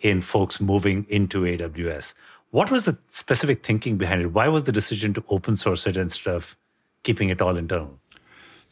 [0.00, 2.14] in folks moving into AWS.
[2.50, 4.26] What was the specific thinking behind it?
[4.26, 6.56] Why was the decision to open source it instead of
[7.02, 7.98] keeping it all internal?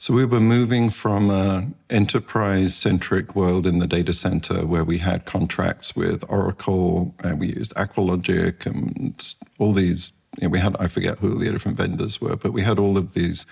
[0.01, 4.97] So we were moving from an enterprise centric world in the data center where we
[4.97, 10.13] had contracts with Oracle and we used Aqualogic and all these.
[10.41, 12.97] You know, we had, I forget who the different vendors were, but we had all
[12.97, 13.45] of these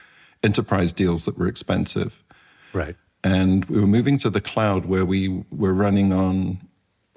[0.43, 2.19] enterprise deals that were expensive.
[2.73, 2.97] Right.
[3.23, 6.67] And we were moving to the cloud where we were running on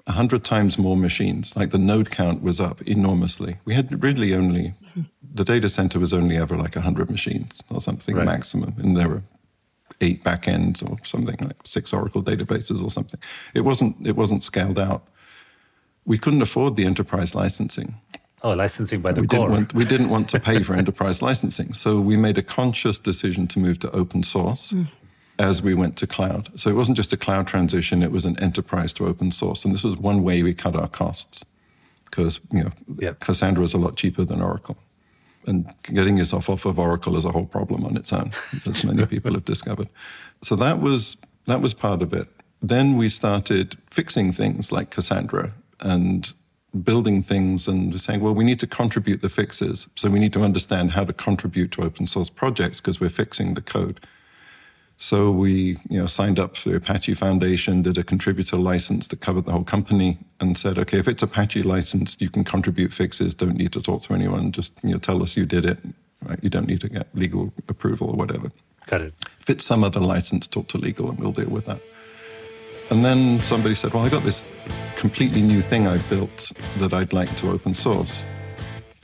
[0.04, 1.54] 100 times more machines.
[1.56, 3.58] Like the node count was up enormously.
[3.64, 4.74] We had really only,
[5.22, 8.24] the data center was only ever like 100 machines or something right.
[8.24, 8.74] maximum.
[8.78, 9.22] And there were
[10.00, 13.20] eight backends or something like six Oracle databases or something.
[13.54, 15.06] It wasn't, it wasn't scaled out.
[16.04, 17.94] We couldn't afford the enterprise licensing.
[18.42, 19.38] Oh, licensing by the we core.
[19.38, 21.74] Didn't want, we didn't want to pay for enterprise licensing.
[21.74, 24.72] So we made a conscious decision to move to open source.
[24.72, 24.88] Mm
[25.42, 26.48] as we went to cloud.
[26.58, 29.64] So it wasn't just a cloud transition, it was an enterprise to open source.
[29.64, 31.44] And this was one way we cut our costs
[32.04, 33.20] because, you know, yep.
[33.20, 34.76] Cassandra is a lot cheaper than Oracle.
[35.46, 38.32] And getting yourself off of Oracle is a whole problem on its own,
[38.66, 39.88] as many people have discovered.
[40.42, 42.28] So that was that was part of it.
[42.62, 46.32] then we started fixing things like Cassandra and
[46.84, 49.88] building things and saying, well, we need to contribute the fixes.
[49.96, 53.54] So we need to understand how to contribute to open source projects because we're fixing
[53.54, 54.00] the code.
[55.02, 59.20] So we, you know, signed up for the Apache Foundation, did a contributor license that
[59.20, 63.34] covered the whole company, and said, okay, if it's Apache licensed, you can contribute fixes.
[63.34, 64.52] Don't need to talk to anyone.
[64.52, 65.78] Just you know, tell us you did it.
[66.24, 66.38] Right?
[66.40, 68.52] You don't need to get legal approval or whatever.
[68.86, 69.14] Got it.
[69.40, 71.80] If it's some other license, talk to legal, and we'll deal with that.
[72.90, 74.44] And then somebody said, well, I got this
[74.94, 78.24] completely new thing I built that I'd like to open source.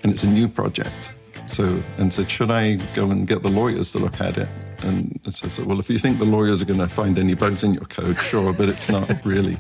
[0.04, 1.11] And it's a new project.
[1.48, 4.48] So, and said, should I go and get the lawyers to look at it?
[4.80, 7.64] And I said, well, if you think the lawyers are going to find any bugs
[7.64, 9.58] in your code, sure, but it's not really.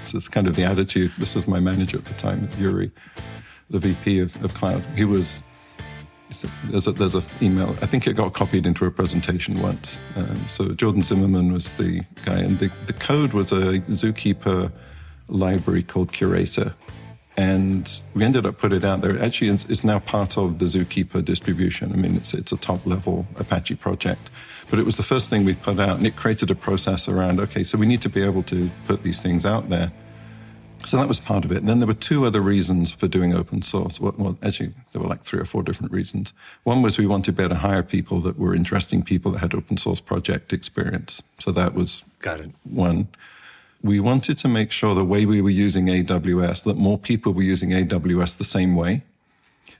[0.00, 1.12] This is kind of the attitude.
[1.18, 2.92] This was my manager at the time, Yury,
[3.68, 4.84] the VP of, of cloud.
[4.96, 5.42] He was
[6.64, 7.76] there's a, there's a email.
[7.82, 10.00] I think it got copied into a presentation once.
[10.16, 14.70] Um, so Jordan Zimmerman was the guy, and the, the code was a Zookeeper
[15.28, 16.74] library called Curator.
[17.36, 19.20] And we ended up putting it out there.
[19.22, 21.92] Actually, it's, it's now part of the Zookeeper distribution.
[21.92, 24.28] I mean, it's, it's a top level Apache project.
[24.70, 27.40] But it was the first thing we put out, and it created a process around
[27.40, 29.90] okay, so we need to be able to put these things out there.
[30.86, 31.58] So that was part of it.
[31.58, 34.00] And then there were two other reasons for doing open source.
[34.00, 36.32] Well, actually, there were like three or four different reasons.
[36.64, 39.40] One was we wanted to be able to hire people that were interesting people that
[39.40, 41.22] had open source project experience.
[41.38, 42.50] So that was Got it.
[42.64, 43.08] one.
[43.82, 47.42] We wanted to make sure the way we were using AWS, that more people were
[47.42, 49.02] using AWS the same way.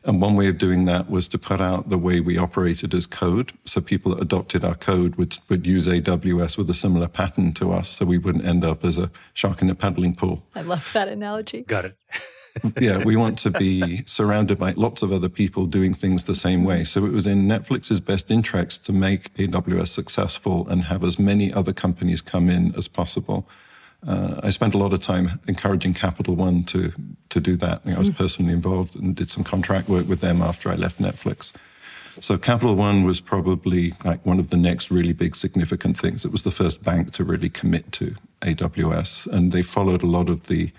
[0.05, 3.07] And one way of doing that was to put out the way we operated as
[3.07, 3.53] code.
[3.67, 7.73] So people that adopted our code would, would use AWS with a similar pattern to
[7.73, 7.91] us.
[7.91, 10.43] So we wouldn't end up as a shark in a paddling pool.
[10.55, 11.63] I love that analogy.
[11.63, 11.97] Got it.
[12.81, 16.65] yeah, we want to be surrounded by lots of other people doing things the same
[16.65, 16.85] way.
[16.85, 21.53] So it was in Netflix's best interest to make AWS successful and have as many
[21.53, 23.47] other companies come in as possible.
[24.07, 26.93] Uh, I spent a lot of time encouraging Capital One to
[27.29, 27.83] to do that.
[27.85, 28.15] You know, I was hmm.
[28.15, 31.53] personally involved and did some contract work with them after I left Netflix.
[32.19, 36.25] So Capital One was probably like one of the next really big significant things.
[36.25, 40.29] It was the first bank to really commit to AWS, and they followed a lot
[40.29, 40.73] of the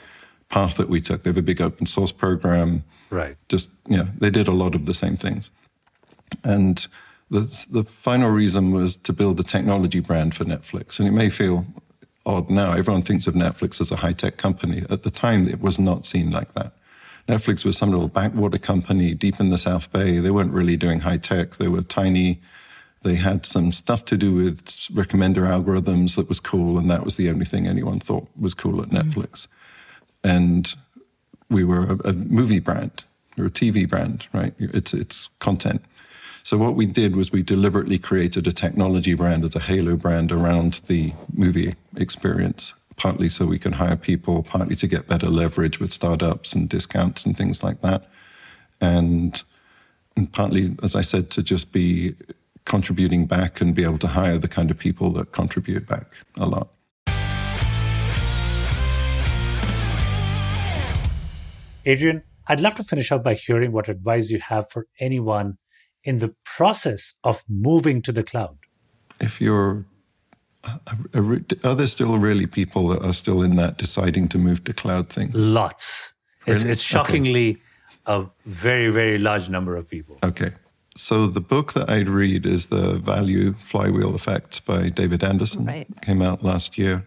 [0.50, 1.24] path that we took.
[1.24, 2.84] They have a big open source program.
[3.10, 3.38] Right.
[3.50, 5.52] Just you know, they did a lot of the same things,
[6.44, 6.88] and.
[7.34, 11.00] The, the final reason was to build a technology brand for Netflix.
[11.00, 11.66] And it may feel
[12.26, 12.74] odd now.
[12.74, 14.86] Everyone thinks of Netflix as a high tech company.
[14.90, 16.74] At the time, it was not seen like that.
[17.28, 20.18] Netflix was some little backwater company deep in the South Bay.
[20.18, 21.56] They weren't really doing high tech.
[21.56, 22.42] They were tiny.
[23.04, 27.16] They had some stuff to do with recommender algorithms that was cool, and that was
[27.16, 29.10] the only thing anyone thought was cool at mm-hmm.
[29.10, 29.48] Netflix.
[30.24, 30.74] And
[31.50, 33.04] we were a, a movie brand,
[33.38, 34.54] or a TV brand, right?
[34.60, 35.84] It's it's content.
[36.44, 40.32] So what we did was we deliberately created a technology brand as a halo brand
[40.32, 45.80] around the movie experience, partly so we can hire people, partly to get better leverage
[45.80, 48.10] with startups and discounts and things like that.
[48.80, 49.42] And,
[50.16, 52.16] and partly, as I said, to just be
[52.66, 56.48] contributing back and be able to hire the kind of people that contribute back a
[56.48, 56.70] lot.
[61.86, 65.58] Adrian, I'd love to finish up by hearing what advice you have for anyone
[66.04, 68.58] in the process of moving to the cloud?
[69.20, 69.86] If you're
[70.64, 70.78] uh,
[71.64, 75.10] are there still really people that are still in that deciding to move to cloud
[75.10, 75.32] thing?
[75.34, 76.14] Lots.
[76.46, 76.56] Really?
[76.58, 77.62] It's, it's, shockingly
[78.08, 78.26] okay.
[78.26, 80.18] a very, very large number of people.
[80.24, 80.52] Okay.
[80.96, 85.66] So the book that I'd read is The Value Flywheel Effect by David Anderson.
[85.66, 85.88] Right.
[86.02, 87.06] Came out last year.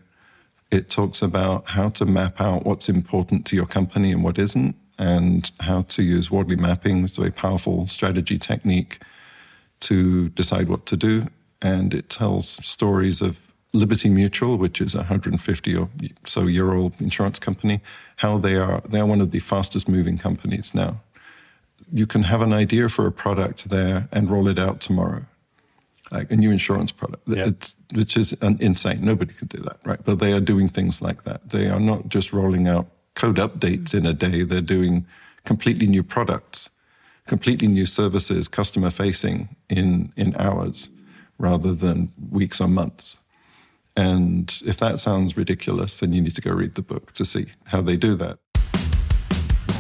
[0.70, 4.74] It talks about how to map out what's important to your company and what isn't,
[4.98, 7.02] and how to use Wardley mapping.
[7.02, 9.00] which is a very powerful strategy technique
[9.80, 11.28] to decide what to do.
[11.60, 13.40] And it tells stories of
[13.72, 15.88] Liberty Mutual, which is a 150 or
[16.24, 17.80] so year old insurance company,
[18.16, 21.00] how they are they are one of the fastest moving companies now.
[21.92, 25.24] You can have an idea for a product there and roll it out tomorrow,
[26.12, 27.50] like a new insurance product, yeah.
[27.94, 29.04] which is insane.
[29.04, 30.02] Nobody could do that, right?
[30.04, 31.50] But they are doing things like that.
[31.50, 34.42] They are not just rolling out code updates in a day.
[34.42, 35.06] They're doing
[35.44, 36.70] completely new products,
[37.26, 40.88] completely new services, customer facing in, in hours
[41.38, 43.18] rather than weeks or months.
[43.96, 47.46] And if that sounds ridiculous, then you need to go read the book to see
[47.66, 48.38] how they do that.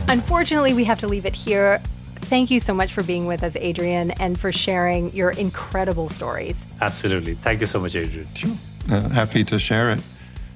[0.08, 1.80] Unfortunately, we have to leave it here.
[2.16, 6.64] Thank you so much for being with us, Adrian, and for sharing your incredible stories.
[6.80, 7.34] Absolutely.
[7.34, 8.26] Thank you so much, Adrian.
[8.34, 8.52] Sure.
[8.90, 10.00] Uh, happy to share it.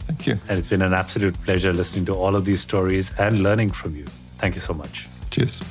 [0.09, 0.38] Thank you.
[0.48, 3.94] And it's been an absolute pleasure listening to all of these stories and learning from
[3.94, 4.06] you.
[4.38, 5.06] Thank you so much.
[5.30, 5.62] Cheers.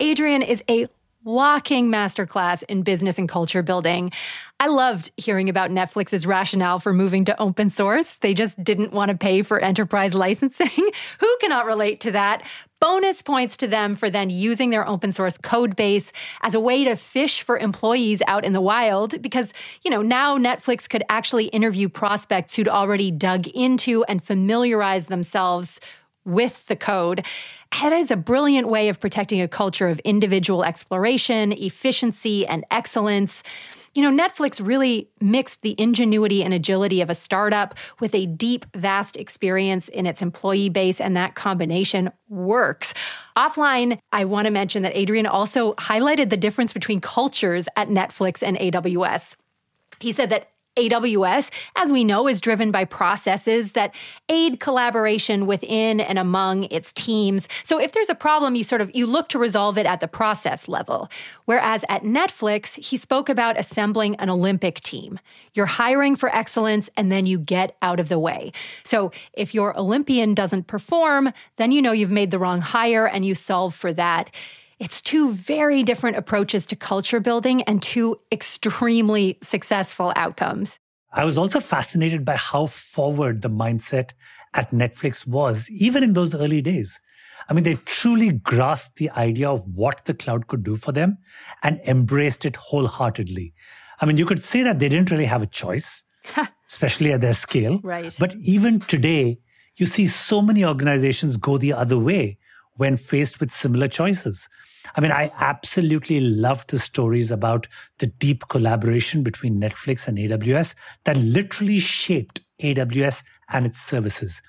[0.00, 0.86] Adrian is a
[1.24, 4.12] walking masterclass in business and culture building.
[4.60, 8.16] I loved hearing about Netflix's rationale for moving to open source.
[8.16, 10.90] They just didn't want to pay for enterprise licensing.
[11.20, 12.46] Who cannot relate to that?
[12.80, 16.12] Bonus points to them for then using their open source code base
[16.42, 20.36] as a way to fish for employees out in the wild because, you know, now
[20.36, 25.80] Netflix could actually interview prospects who'd already dug into and familiarized themselves
[26.26, 27.24] with the code.
[27.82, 33.42] That is a brilliant way of protecting a culture of individual exploration, efficiency, and excellence.
[33.94, 38.64] You know, Netflix really mixed the ingenuity and agility of a startup with a deep,
[38.74, 42.94] vast experience in its employee base, and that combination works.
[43.36, 48.42] Offline, I want to mention that Adrian also highlighted the difference between cultures at Netflix
[48.42, 49.36] and AWS.
[50.00, 53.94] He said that AWS, as we know, is driven by processes that
[54.28, 57.48] aid collaboration within and among its teams.
[57.62, 60.08] So if there's a problem, you sort of you look to resolve it at the
[60.08, 61.08] process level.
[61.44, 65.20] Whereas at Netflix, he spoke about assembling an Olympic team.
[65.52, 68.52] You're hiring for excellence and then you get out of the way.
[68.82, 73.24] So if your Olympian doesn't perform, then you know you've made the wrong hire and
[73.24, 74.30] you solve for that.
[74.78, 80.78] It's two very different approaches to culture building and two extremely successful outcomes.
[81.12, 84.12] I was also fascinated by how forward the mindset
[84.52, 87.00] at Netflix was, even in those early days.
[87.48, 91.18] I mean, they truly grasped the idea of what the cloud could do for them
[91.62, 93.54] and embraced it wholeheartedly.
[94.00, 96.04] I mean, you could say that they didn't really have a choice,
[96.68, 97.80] especially at their scale.
[97.82, 98.16] Right.
[98.18, 99.38] But even today,
[99.76, 102.38] you see so many organizations go the other way
[102.76, 104.48] when faced with similar choices.
[104.96, 107.66] I mean, I absolutely loved the stories about
[107.98, 114.42] the deep collaboration between Netflix and AWS that literally shaped AWS and its services.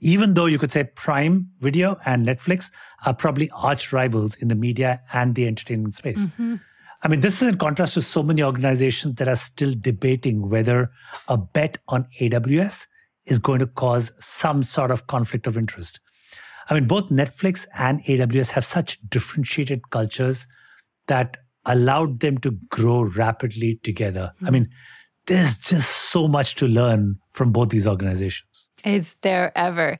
[0.00, 2.70] Even though you could say Prime Video and Netflix
[3.06, 6.28] are probably arch rivals in the media and the entertainment space.
[6.28, 6.56] Mm-hmm.
[7.02, 10.90] I mean, this is in contrast to so many organizations that are still debating whether
[11.28, 12.86] a bet on AWS
[13.26, 16.00] is going to cause some sort of conflict of interest.
[16.68, 20.46] I mean, both Netflix and AWS have such differentiated cultures
[21.06, 24.32] that allowed them to grow rapidly together.
[24.36, 24.46] Mm-hmm.
[24.46, 24.68] I mean,
[25.26, 28.70] there's just so much to learn from both these organizations.
[28.84, 29.98] Is there ever?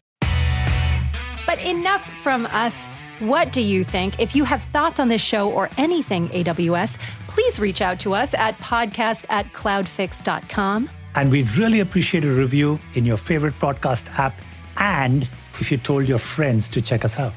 [1.46, 2.86] But enough from us.
[3.20, 4.20] What do you think?
[4.20, 8.32] If you have thoughts on this show or anything AWS, please reach out to us
[8.34, 10.88] at podcast at cloudfix.com.
[11.14, 14.34] And we'd really appreciate a review in your favorite podcast app
[14.76, 15.28] and
[15.60, 17.34] if you told your friends to check us out.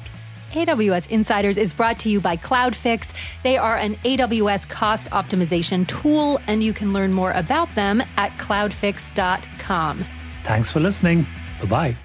[0.51, 3.13] AWS Insiders is brought to you by CloudFix.
[3.43, 8.31] They are an AWS cost optimization tool, and you can learn more about them at
[8.37, 10.05] cloudfix.com.
[10.43, 11.25] Thanks for listening.
[11.61, 11.97] Bye bye.